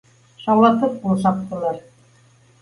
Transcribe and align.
Шаулатып 0.45 0.95
ҡул 1.03 1.19
саптылар 1.25 1.79